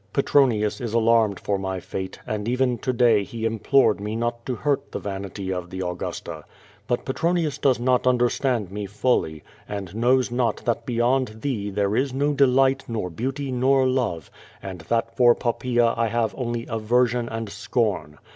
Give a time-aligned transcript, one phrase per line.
[0.13, 4.43] Petronius is alarmed for my fate, and even to day he im plored me not
[4.47, 6.43] to hurt the vanity of the Augusta.
[6.87, 11.95] But Petron ius does not understand me fully, and knows not that beyond thee there
[11.95, 16.65] is no delight nor beauty nor love, and that for Pop paea I have only
[16.67, 18.17] aversion and scorn.